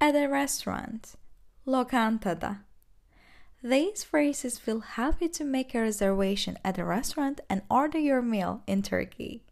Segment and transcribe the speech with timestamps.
[0.00, 1.14] at a restaurant,
[1.66, 2.60] lokantada.
[3.62, 8.22] These phrases will help you to make a reservation at a restaurant and order your
[8.22, 9.42] meal in Turkey.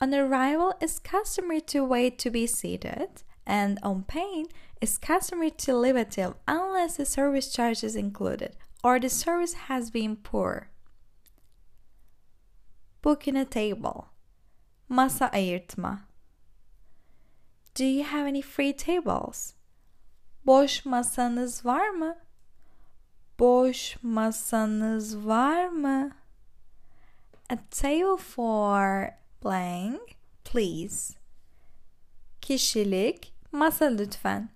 [0.00, 4.48] On arrival, it's customary to wait to be seated, and on paying,
[4.80, 9.54] it's customary to leave a tip unless the service charge is included or the service
[9.54, 10.68] has been poor.
[13.02, 14.08] Booking a table.
[14.90, 16.02] Masa ayırtma.
[17.74, 19.54] Do you have any free tables?
[20.48, 22.16] Boş masanız var mı?
[23.38, 26.10] Boş masanız var mı?
[27.50, 29.08] A table for
[29.44, 30.00] blank,
[30.44, 31.14] please.
[32.40, 34.50] Kişilik masa lütfen.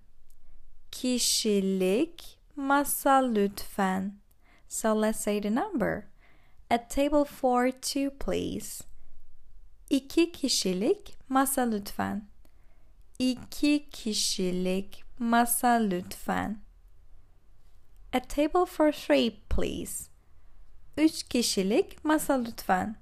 [0.92, 4.14] Kişilik masa lütfen.
[4.68, 6.02] So let's say the number.
[6.70, 8.84] A table for two, please.
[9.90, 12.28] İki kişilik masa lütfen.
[13.18, 16.58] İki kişilik masa lütfen.
[18.12, 20.10] A table for three, please.
[20.96, 22.96] Üç kişilik masa lütfen.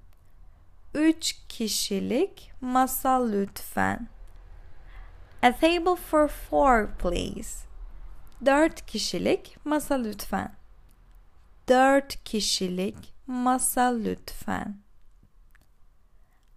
[0.94, 4.08] Üç kişilik masa lütfen.
[5.42, 7.66] A table for four, please.
[8.46, 10.54] Dört kişilik masa lütfen.
[11.68, 14.76] Dört kişilik masa lütfen.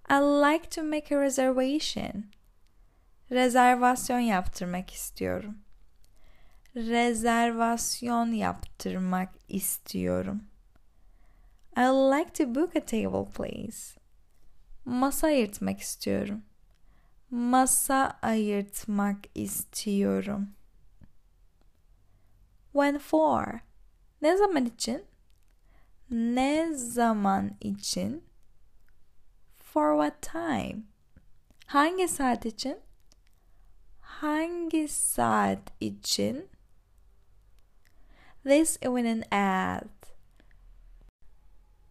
[0.09, 2.32] I'd like to make a reservation.
[3.33, 5.57] Rezervasyon yaptırmak istiyorum.
[6.75, 10.43] Rezervasyon yaptırmak istiyorum.
[11.77, 13.99] I'd like to book a table, please.
[14.85, 16.43] Masa ayırtmak istiyorum.
[17.31, 20.49] Masa ayırtmak istiyorum.
[22.71, 23.59] When for?
[24.21, 25.05] Ne zaman için?
[26.09, 28.23] Ne zaman için?
[29.63, 30.83] For what time?
[31.65, 32.82] Hangi saat için?
[34.23, 36.49] Hangi saat için?
[38.43, 40.15] This evening at.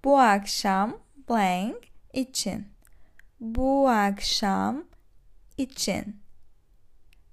[0.05, 0.99] Bu akşam
[1.29, 1.77] blank
[2.13, 2.69] için.
[3.41, 4.85] Bu akşam
[5.57, 6.23] için.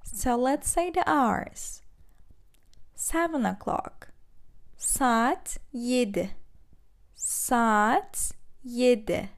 [0.03, 1.81] So let's say the hours.
[2.95, 4.13] Seven o'clock.
[4.77, 6.29] Saat yedi.
[7.15, 8.31] Saat
[8.63, 9.29] yedi.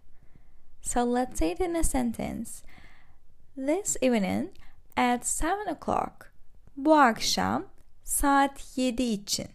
[0.81, 2.63] So let's say it in a sentence.
[3.55, 4.60] This evening
[4.97, 6.33] at seven o'clock.
[6.77, 7.65] Bu akşam
[8.03, 9.47] saat yedi için.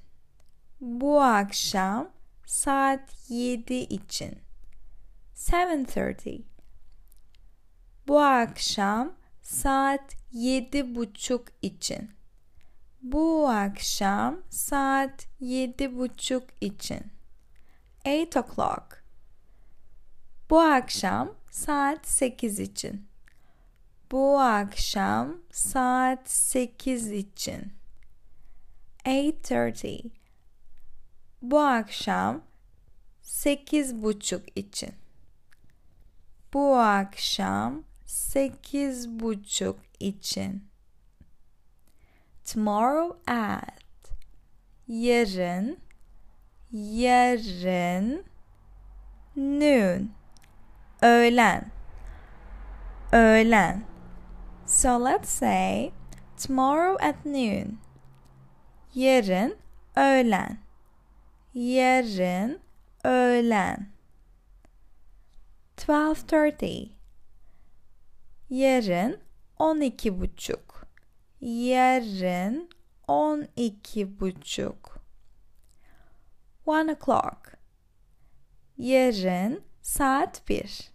[0.80, 2.08] Bu akşam
[2.46, 4.38] saat yedi için.
[5.34, 6.36] Seven thirty.
[8.08, 12.10] Bu akşam saat yedi buçuk için.
[13.02, 17.00] Bu akşam saat yedi buçuk için.
[18.04, 19.04] Eight o'clock.
[20.50, 23.05] Bu akşam saat sekiz için.
[24.10, 27.72] Bu akşam saat sekiz için.
[29.04, 29.96] Eight thirty.
[31.42, 32.42] Bu akşam
[33.22, 34.94] sekiz buçuk için.
[36.54, 40.68] Bu akşam sekiz buçuk için.
[42.44, 44.12] Tomorrow at.
[44.88, 45.78] Yarın.
[46.72, 48.24] Yarın.
[49.36, 50.10] Noon.
[51.02, 51.70] Öğlen.
[53.12, 53.95] Öğlen.
[54.76, 55.94] So let's say
[56.36, 57.78] tomorrow at noon.
[58.94, 59.56] Yarın
[59.96, 60.58] öğlen.
[61.54, 62.60] Yarın
[63.04, 63.88] öğlen.
[65.76, 66.88] 12.30
[68.50, 69.20] Yarın
[69.58, 70.86] on iki buçuk.
[71.40, 72.70] Yarın
[73.08, 74.98] on iki buçuk.
[76.66, 77.58] One o'clock.
[78.78, 80.90] Yarın saat bir.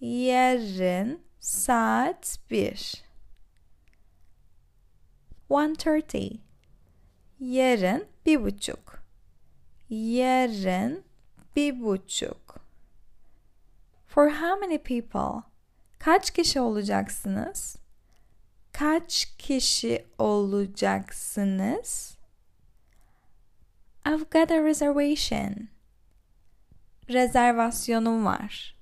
[0.00, 3.04] Yarın saat bir.
[5.48, 6.28] One thirty.
[7.40, 9.02] Yarın bir buçuk.
[9.90, 11.04] Yarın
[11.56, 12.56] bir buçuk.
[14.06, 15.42] For how many people?
[15.98, 17.76] Kaç kişi olacaksınız?
[18.72, 22.16] Kaç kişi olacaksınız?
[24.06, 25.68] I've got a reservation.
[27.08, 28.81] Rezervasyonum var.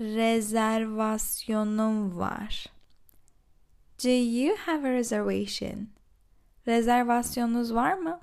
[0.00, 2.66] Rezervasyonum var.
[3.98, 5.88] Do you have a reservation?
[6.66, 8.20] Rezervasyonunuz var mı?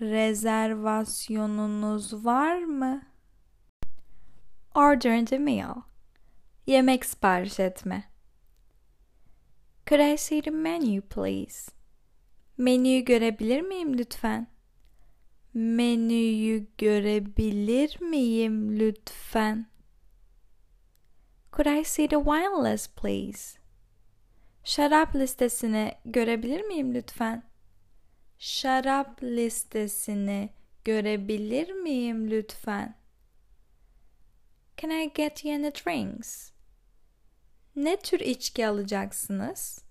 [0.00, 3.02] Rezervasyonunuz var mı?
[4.74, 5.74] Order the meal.
[6.66, 8.04] Yemek sipariş etme.
[9.86, 11.70] Could I see the menu please?
[12.58, 14.46] Menüyü görebilir miyim lütfen?
[15.54, 19.69] Menüyü görebilir miyim lütfen?
[21.52, 23.58] Could I see the wine list please?
[24.64, 27.42] Şarap listesini görebilir miyim lütfen?
[28.38, 30.50] Şarap listesini
[30.84, 32.94] görebilir miyim lütfen?
[34.76, 36.50] Can I get you any drinks?
[37.76, 39.84] Ne tür içki alacaksınız?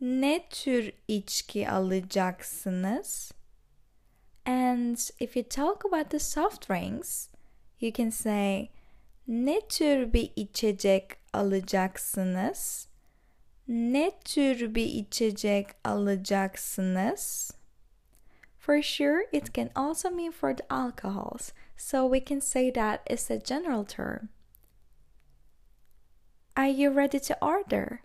[0.00, 3.32] Ne tür içki alacaksınız?
[4.46, 7.28] And if you talk about the soft drinks,
[7.80, 8.70] you can say
[9.28, 12.88] ne tür bir içecek alacaksınız?
[13.68, 17.52] Ne tür bir içecek alacaksınız?
[18.58, 23.30] For sure, it can also mean for the alcohols, so we can say that it's
[23.30, 24.28] a general term.
[26.56, 27.98] Are you ready to order?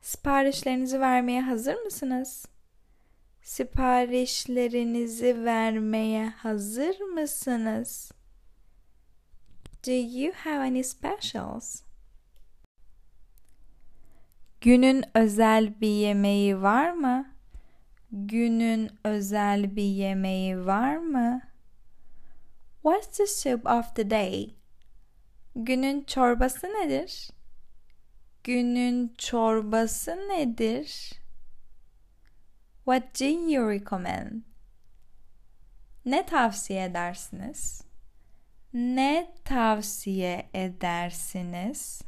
[0.00, 2.46] Siparişlerinizi vermeye hazır mısınız?
[3.42, 8.12] Siparişlerinizi vermeye hazır mısınız?
[9.82, 11.82] Do you have any specials?
[14.60, 17.34] Günün özel bir yemeği var mı?
[18.12, 21.40] Günün özel bir yemeği var mı?
[22.82, 24.54] What's the soup of the day?
[25.56, 27.30] Günün çorbası nedir?
[28.44, 31.12] Günün çorbası nedir?
[32.84, 34.42] What do you recommend?
[36.04, 37.91] Ne tavsiye edersiniz?
[38.74, 42.02] Ne tavsiye edersiniz?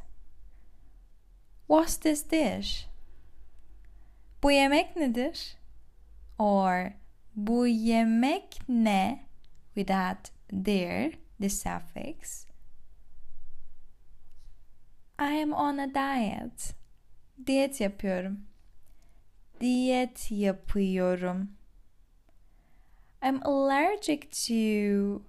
[1.67, 2.87] What's this dish?
[4.43, 5.57] Bu yemek nedir?
[6.39, 6.93] Or
[7.35, 9.25] bu yemek ne?
[9.75, 10.31] With that
[10.65, 12.45] there, the suffix.
[15.19, 16.73] I am on a diet.
[17.47, 18.39] Diyet yapıyorum.
[19.61, 21.49] Diyet yapıyorum.
[23.23, 25.21] I'm allergic to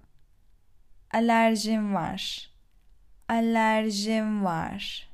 [1.13, 2.49] alerjim var.
[3.29, 5.09] Alerjim var.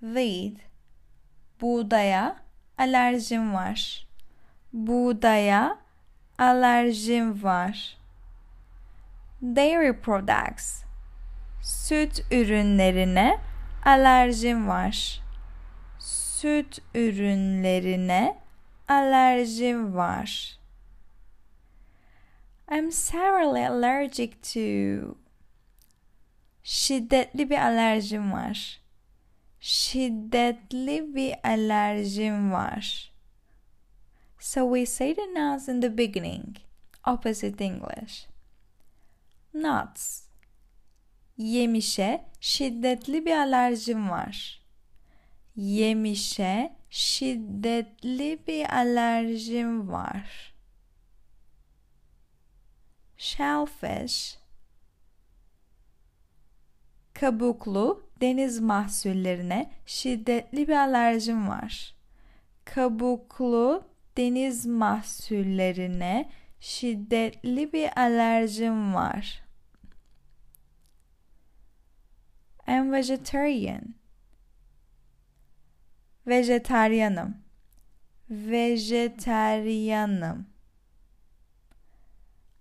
[0.00, 0.68] Wheat
[1.60, 2.36] buğdaya
[2.78, 4.06] alerjim var.
[4.72, 5.78] Buğdaya
[6.38, 7.98] alerjim var.
[9.42, 10.82] Dairy products
[11.62, 13.38] süt ürünlerine
[13.84, 15.20] alerjim var.
[15.98, 18.38] Süt ürünlerine
[18.88, 20.57] alerjim var.
[22.68, 25.16] I'm severely allergic to
[26.62, 28.80] şiddetli bir alerjim var.
[29.60, 33.12] Şiddetli bir alerjim var.
[34.40, 36.56] So we say the nouns in the beginning,
[37.06, 38.28] opposite English.
[39.54, 40.28] Nuts
[41.38, 44.62] Yemişe şiddetli bir alerjim var.
[45.56, 50.54] Yemişe şiddetli bir alerjim var.
[53.18, 54.38] Shellfish
[57.14, 61.94] Kabuklu deniz mahsullerine şiddetli bir alerjim var.
[62.64, 63.84] Kabuklu
[64.16, 66.30] deniz mahsullerine
[66.60, 69.42] şiddetli bir alerjim var.
[72.68, 73.94] I'm vegetarian.
[76.26, 77.36] Vejetaryanım.
[78.30, 78.98] Vejetaryanım.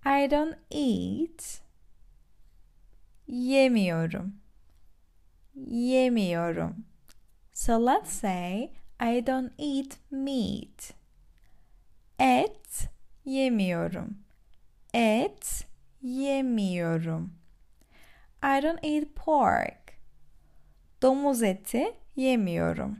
[0.07, 1.59] I don't eat.
[3.27, 4.31] Yemiyorum.
[5.56, 6.86] Yemiyorum.
[7.54, 8.71] So let's say
[9.01, 10.93] I don't eat meat.
[12.17, 12.88] Et
[13.25, 14.15] yemiyorum.
[14.93, 15.65] Et
[16.01, 17.32] yemiyorum.
[18.41, 20.00] I don't eat pork.
[21.01, 22.98] Domuz eti yemiyorum.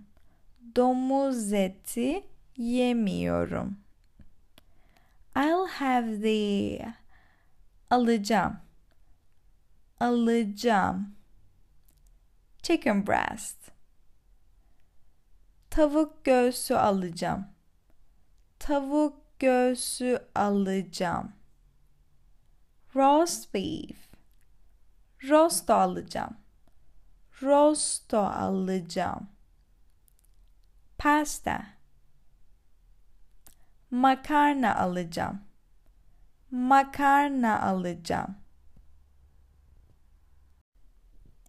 [0.76, 2.24] Domuz eti
[2.58, 3.87] yemiyorum.
[5.38, 6.94] I'll have the
[7.90, 8.58] alacağım.
[10.00, 11.16] Alacağım.
[12.64, 13.72] Chicken breast.
[15.70, 17.46] Tavuk göğsü alacağım.
[18.60, 21.32] Tavuk göğsü alacağım.
[22.96, 23.98] Roast beef.
[25.30, 26.38] Roast alacağım
[27.42, 29.30] rosto alacağım.
[30.98, 31.77] Pasta.
[33.92, 35.40] Makarna alacağım.
[36.52, 38.36] Makarna alacağım.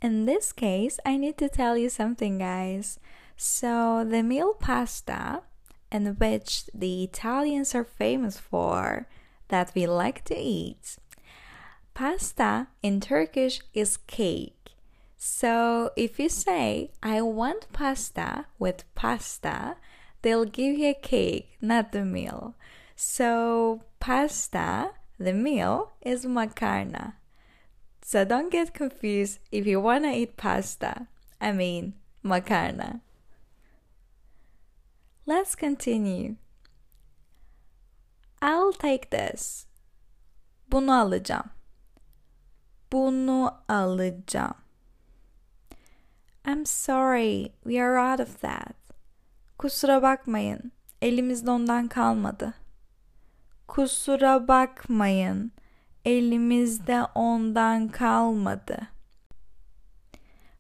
[0.03, 2.99] In this case, I need to tell you something, guys.
[3.37, 5.43] So, the meal pasta,
[5.91, 9.07] in which the Italians are famous for,
[9.49, 10.99] that we like to eat,
[11.95, 14.55] pasta in Turkish is cake.
[15.17, 19.77] So if you say, I want pasta with pasta,
[20.23, 22.55] they'll give you a cake, not the meal.
[22.97, 27.15] So pasta, the meal, is macarna.
[28.03, 31.09] So don't get confused if you want to eat pasta.
[31.41, 31.95] I mean,
[32.25, 33.01] macarna.
[35.27, 36.37] Let's continue.
[38.41, 39.67] I'll take this.
[40.71, 41.51] Bunu alacağım.
[42.93, 44.55] Bunu alacağım.
[46.45, 48.75] I'm sorry, we are out of that.
[49.59, 50.73] Kusura bakmayın,
[51.03, 52.55] elimizde ondan kalmadı.
[53.69, 55.53] Kusura bakmayın,
[56.05, 58.79] elimizde ondan kalmadı.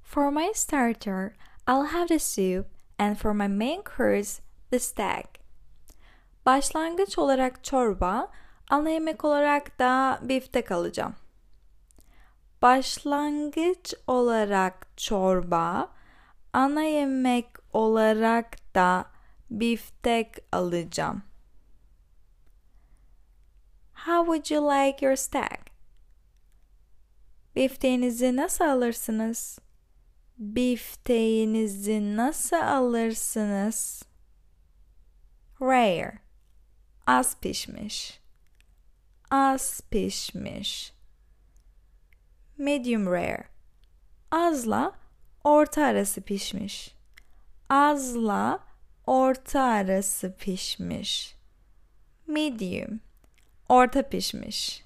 [0.02, 1.32] For my starter,
[1.68, 2.66] I'll have the soup
[2.98, 5.26] and for my main course, the steak.
[6.46, 8.28] Başlangıç olarak çorba,
[8.70, 11.14] ana yemek olarak da biftek alacağım.
[12.62, 15.88] Başlangıç olarak çorba,
[16.52, 19.04] ana yemek olarak da
[19.50, 21.22] biftek alacağım.
[23.94, 25.60] How would you like your steak?
[27.56, 29.58] Bifteğinizi nasıl alırsınız?
[30.38, 34.02] Bifteğinizi nasıl alırsınız?
[35.60, 36.18] Rare.
[37.06, 38.20] Az pişmiş.
[39.30, 40.92] Az pişmiş.
[42.58, 43.44] Medium rare.
[44.30, 44.92] Azla
[45.44, 46.94] orta arası pişmiş.
[47.68, 48.67] Azla
[49.08, 51.34] orta arası pişmiş.
[52.26, 53.00] Medium.
[53.68, 54.84] Orta pişmiş.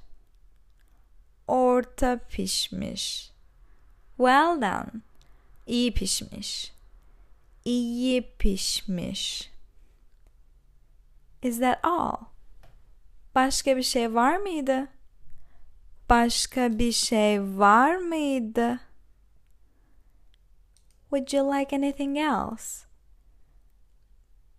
[1.48, 3.30] Orta pişmiş.
[4.16, 5.00] Well done.
[5.66, 6.72] İyi pişmiş.
[7.64, 9.50] İyi pişmiş.
[11.42, 12.16] Is that all?
[13.34, 14.88] Başka bir şey var mıydı?
[16.10, 18.80] Başka bir şey var mıydı?
[21.10, 22.91] Would you like anything else?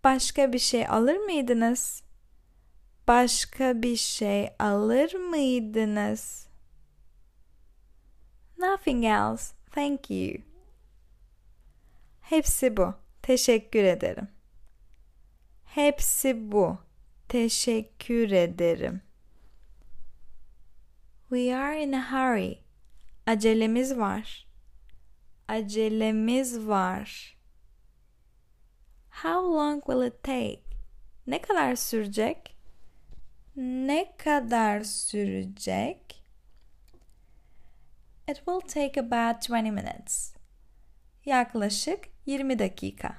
[0.04, 2.04] Başka bir şey alır mıydınız?
[3.08, 6.48] Başka bir şey alır mıydınız?
[8.58, 9.56] Nothing else.
[9.72, 10.38] Thank you.
[12.22, 12.94] Hepsi bu.
[13.22, 14.28] Teşekkür ederim.
[15.66, 16.78] Hepsi bu.
[17.30, 19.02] Teşekkür ederim.
[21.30, 22.58] We are in a hurry.
[23.28, 24.48] Acelemiz var.
[25.48, 27.38] Acelemiz var.
[29.24, 30.64] How long will it take?
[31.28, 32.56] Ne kadar sürecek?
[33.56, 36.24] Ne kadar sürecek?
[38.28, 40.34] It will take about 20 minutes.
[41.26, 43.16] Yaklaşık 20 dakika.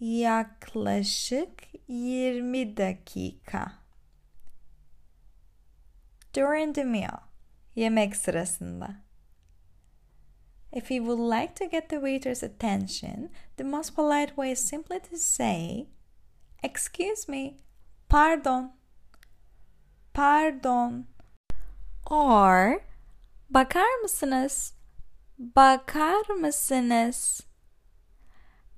[0.00, 1.50] Yaklaşık
[1.88, 3.72] 20 dakika.
[6.34, 7.18] During the meal.
[7.74, 9.01] Yemek sırasında.
[10.72, 15.00] If you would like to get the waiter's attention, the most polite way is simply
[15.00, 15.88] to say,
[16.64, 17.58] Excuse me,
[18.08, 18.70] pardon,
[20.14, 21.06] pardon.
[22.06, 22.84] Or,
[23.50, 24.72] bakar mısınız?
[25.38, 27.42] Bakar mısınız?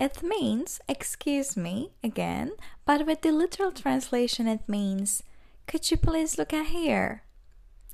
[0.00, 2.52] It means, excuse me, again,
[2.84, 5.22] but with the literal translation, it means,
[5.68, 7.22] could you please look at here?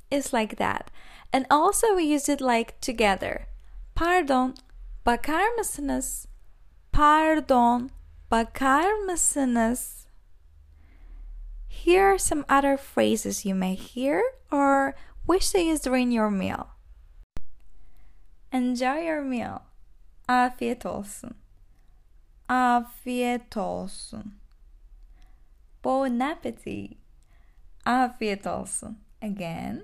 [0.09, 0.89] It's like that.
[1.31, 3.47] And also, we use it like together.
[4.01, 4.55] Pardon,
[5.05, 6.27] bakar mısınız?
[6.91, 7.89] Pardon,
[8.31, 10.07] bakar mısınız?
[11.69, 14.95] Here are some other phrases you may hear or
[15.27, 16.65] wish to use during your meal.
[18.51, 19.59] Enjoy your meal.
[20.27, 21.35] Afiyet olsun.
[22.49, 24.33] Afiyet olsun.
[25.83, 26.97] Bon appetit.
[27.85, 28.97] Afiyet olsun.
[29.21, 29.83] Again,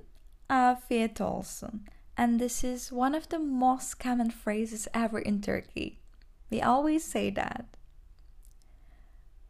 [0.50, 1.88] afiyet olsun.
[2.17, 6.00] And this is one of the most common phrases ever in Turkey.
[6.50, 7.65] We always say that.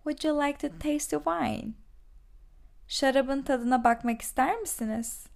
[0.04, 1.76] Would you like to taste the wine?
[2.88, 5.28] Şarabın tadına bakmak ister misiniz?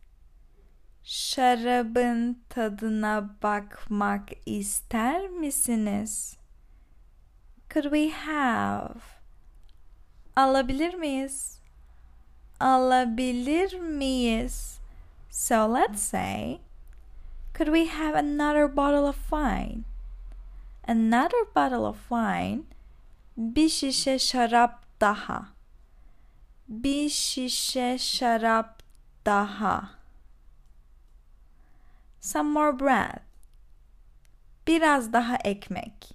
[1.03, 6.38] Şarabın tadına bakmak ister misiniz?
[7.69, 9.00] Could we have?
[10.35, 11.59] Alabilir miyiz?
[12.59, 14.79] Alabilir miyiz?
[15.29, 16.59] So let's say,
[17.53, 19.84] could we have another bottle of wine?
[20.88, 22.63] Another bottle of wine.
[23.38, 25.48] Bir şişe şarap daha.
[26.67, 28.84] Bir şişe şarap
[29.25, 29.89] daha.
[32.22, 33.20] Some more bread.
[34.67, 36.12] Biraz daha ekmek.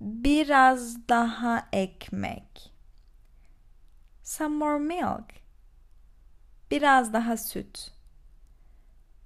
[0.00, 2.72] Biraz daha ekmek.
[4.22, 5.34] Some more milk.
[6.70, 7.97] Biraz daha süt.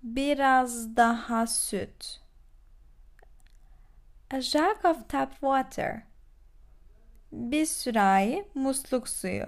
[0.03, 2.21] Biraz daha süt.
[4.31, 6.03] A jug of tap water.
[7.33, 9.47] Bir sürahi musluk suyu.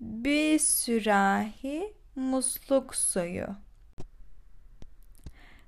[0.00, 3.46] Bir sürahi musluk suyu.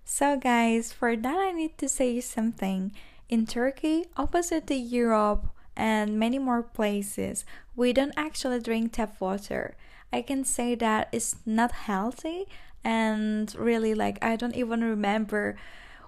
[0.04, 2.92] So guys, for that I need to say something.
[3.28, 7.45] In Turkey, opposite to Europe and many more places,
[7.76, 9.76] we don't actually drink tap water.
[10.12, 12.47] I can say that it's not healthy
[12.87, 15.57] and really like I don't even remember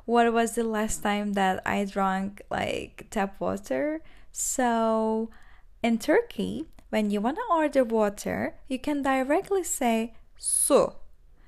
[0.05, 4.01] what was the last time that I drank like tap water.
[4.31, 5.29] So
[5.83, 10.93] in Turkey, when you want to order water, you can directly say su.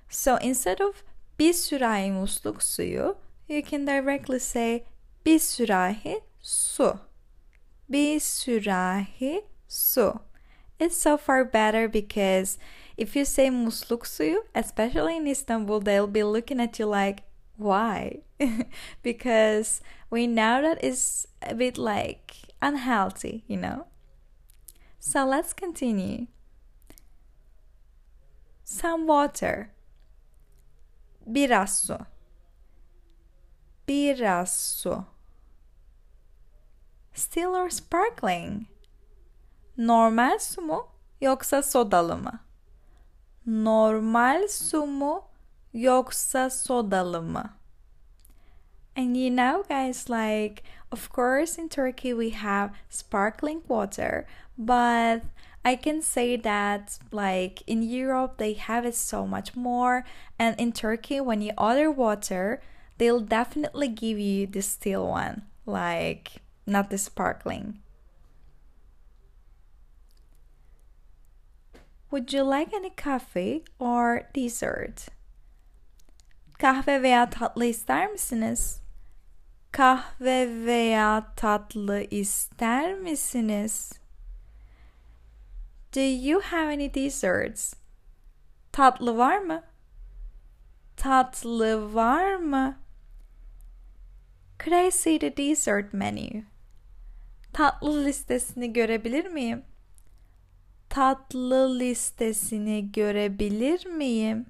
[0.09, 1.05] So instead of
[1.39, 3.15] bir sürahi musluk suyu,
[3.47, 4.85] you can directly say
[5.23, 6.99] bir sürahi su.
[7.89, 10.21] Bir sürahi su.
[10.81, 12.59] It's so far better because
[13.00, 17.23] if you say musluk suyu, especially in Istanbul, they'll be looking at you like,
[17.57, 18.19] why?
[19.02, 19.80] because
[20.11, 23.87] we know that it's a bit like unhealthy, you know?
[24.99, 26.26] So let's continue.
[28.64, 29.73] Some water.
[31.26, 31.97] Biraz su.
[33.87, 35.07] Biraz su.
[37.14, 38.66] Still or sparkling?
[39.75, 40.83] Normal su mu
[41.21, 42.50] yoksa sodalı mı?
[43.47, 45.23] Normal su mu
[45.73, 47.51] yoksa sodalı mı?
[48.97, 54.27] And you know, guys, like, of course, in Turkey we have sparkling water,
[54.59, 55.23] but
[55.65, 60.05] I can say that, like, in Europe they have it so much more.
[60.39, 62.61] And in Turkey, when you order water,
[62.99, 67.81] they'll definitely give you the still one, like, not the sparkling.
[72.11, 75.07] Would you like any coffee or dessert?
[76.59, 78.81] Kahve veya tatlı ister misiniz?
[79.73, 83.93] Kahve veya tatlı ister misiniz?
[85.93, 87.75] Do you have any desserts?
[88.73, 89.62] Tatlı var mı?
[90.97, 92.79] Tatlı var mı?
[94.59, 96.43] Could I see the dessert menu?
[97.52, 99.70] Tatlı listesini görebilir miyim?
[100.91, 104.47] Tatlı listesini görebilir miyim?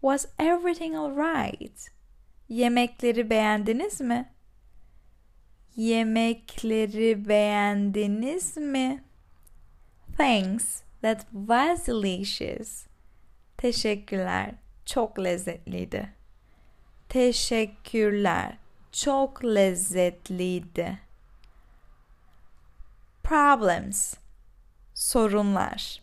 [0.00, 1.90] Was everything alright?
[2.48, 4.32] Yemekleri beğendiniz mi?
[5.76, 9.04] Yemekleri beğendiniz mi?
[10.16, 12.86] Thanks, that was delicious.
[13.56, 14.54] Teşekkürler,
[14.86, 16.12] çok lezzetliydi.
[17.08, 18.56] Teşekkürler,
[18.92, 20.98] çok lezzetliydi.
[23.22, 24.14] Problems,
[24.98, 26.00] sorunlar.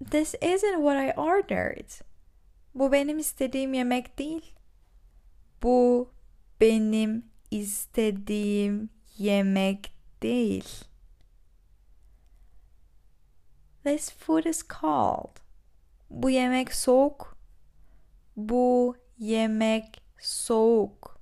[0.00, 1.90] This isn't what I ordered.
[2.74, 4.54] Bu benim istediğim yemek değil.
[5.62, 6.10] Bu
[6.60, 10.68] benim istediğim yemek değil.
[13.84, 15.36] This food is cold.
[16.10, 17.36] Bu yemek soğuk.
[18.36, 21.20] Bu yemek soğuk.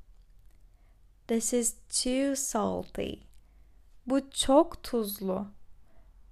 [1.28, 3.33] This is too salty.
[4.06, 5.46] Bu çok tuzlu.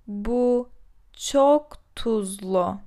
[0.06, 0.70] Bu
[1.12, 2.80] çok tuzlu.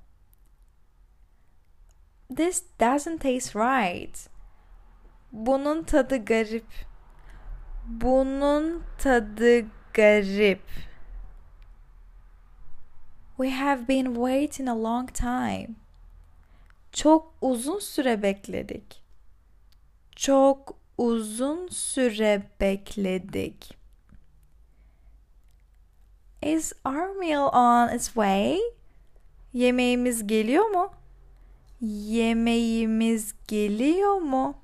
[2.36, 4.30] This doesn't taste right.
[5.32, 6.86] Bunun tadı garip.
[7.88, 10.62] Bunun tadı garip.
[13.38, 15.70] We have been waiting a long time.
[16.92, 19.04] Çok uzun süre bekledik.
[20.16, 23.85] Çok uzun süre bekledik.
[26.46, 28.62] Is our meal on its way?
[29.54, 30.92] Yemeğimiz geliyor mu?
[31.82, 34.62] Yemeğimiz geliyor mu?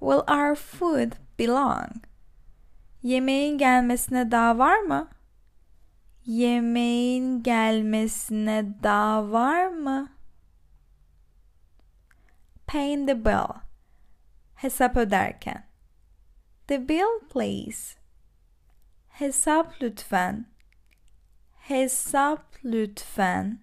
[0.00, 1.90] Will our food belong?
[3.02, 5.08] Yemeğin gelmesine daha var mı?
[6.26, 10.08] Yemeğin gelmesine daha var mı?
[12.66, 13.60] Paying the bill.
[14.54, 15.66] Hesap öderken.
[16.66, 18.01] The bill please.
[19.12, 20.46] Hesap lütfen.
[21.68, 23.58] Hesap lütfen.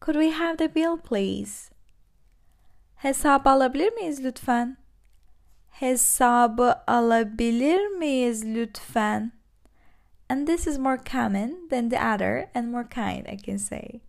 [0.00, 1.70] Could we have the bill please?
[2.96, 4.76] Hesabı alabilir miyiz lütfen?
[5.70, 9.32] Hesabı alabilir miyiz lütfen?
[10.28, 14.00] And this is more common than the other and more kind, I can say.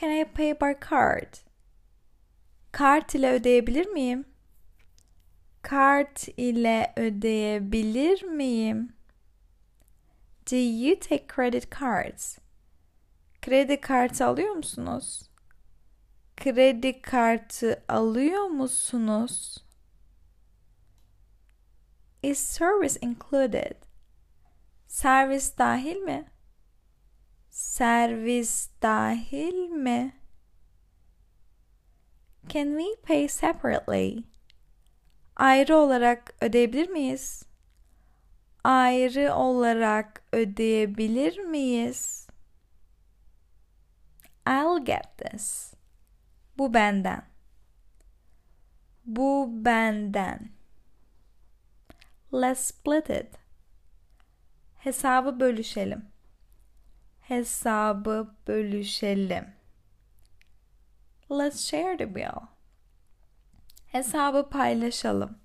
[0.00, 1.38] Can I pay by card?
[2.72, 4.24] Kart ile ödeyebilir miyim?
[5.66, 8.92] Kart ile ödeyebilir miyim?
[10.50, 12.38] Do you take credit cards?
[13.42, 15.30] Kredi kartı alıyor musunuz?
[16.36, 19.64] Kredi kartı alıyor musunuz?
[22.22, 23.76] Is service included?
[24.86, 26.30] Servis dahil mi?
[27.50, 30.20] Servis dahil mi?
[32.48, 34.35] Can we pay separately?
[35.36, 37.42] Ayrı olarak ödeyebilir miyiz?
[38.64, 42.26] Ayrı olarak ödeyebilir miyiz?
[44.48, 45.74] I'll get this.
[46.58, 47.22] Bu benden.
[49.04, 50.50] Bu benden.
[52.32, 53.38] Let's split it.
[54.78, 56.04] Hesabı bölüşelim.
[57.20, 59.46] Hesabı bölüşelim.
[61.30, 62.55] Let's share the bill.
[63.86, 65.38] Hesabı paylaşalım.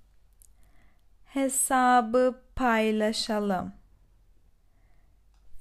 [1.24, 3.72] Hesabı paylaşalım.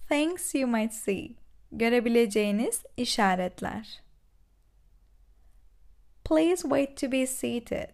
[0.10, 1.30] Things you might see.
[1.72, 4.02] Görebileceğiniz işaretler.
[6.24, 7.90] Please wait to be seated.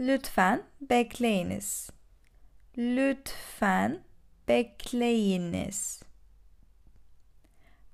[0.00, 1.90] Lütfen bekleyiniz.
[2.78, 4.04] Lütfen
[4.48, 6.02] bekleyiniz.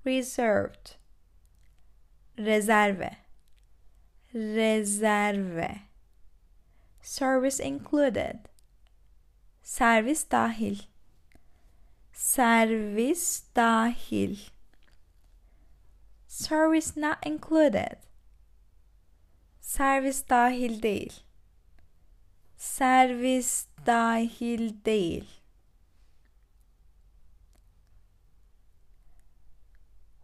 [0.05, 0.85] Reserved.
[2.37, 3.11] Rezerve.
[4.33, 5.81] Rezerve.
[7.01, 8.47] Service included.
[9.61, 10.85] Servis dahil.
[12.13, 14.37] Servis dahil.
[16.27, 17.97] Service not included.
[19.59, 21.13] Servis dahil değil.
[22.57, 25.25] Servis dahil değil.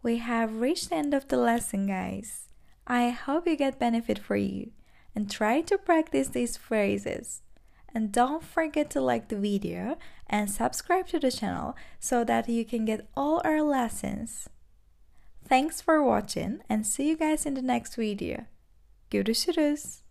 [0.02, 2.47] We have reached the end of the lesson, guys.
[2.88, 4.70] I hope you get benefit for you
[5.14, 7.42] and try to practice these phrases.
[7.94, 12.64] And don't forget to like the video and subscribe to the channel so that you
[12.64, 14.48] can get all our lessons.
[15.46, 18.46] Thanks for watching and see you guys in the next video.
[19.10, 20.07] Görüşürüz.